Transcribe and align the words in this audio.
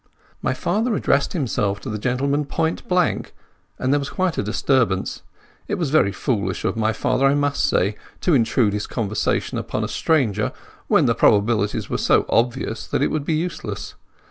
My 0.41 0.55
father 0.55 0.95
addressed 0.95 1.33
himself 1.33 1.79
to 1.81 1.89
the 1.91 1.99
gentleman 1.99 2.45
point 2.45 2.87
blank, 2.87 3.35
and 3.77 3.93
there 3.93 3.99
was 3.99 4.09
quite 4.09 4.35
a 4.39 4.41
disturbance. 4.41 5.21
It 5.67 5.75
was 5.75 5.91
very 5.91 6.11
foolish 6.11 6.65
of 6.65 6.75
my 6.75 6.91
father, 6.91 7.27
I 7.27 7.35
must 7.35 7.63
say, 7.63 7.95
to 8.21 8.33
intrude 8.33 8.73
his 8.73 8.87
conversation 8.87 9.59
upon 9.59 9.83
a 9.83 9.87
stranger 9.87 10.53
when 10.87 11.05
the 11.05 11.13
probabilities 11.13 11.87
were 11.87 11.99
so 11.99 12.25
obvious 12.29 12.87
that 12.87 13.03
it 13.03 13.11
would 13.11 13.25
be 13.25 13.35
useless. 13.35 13.93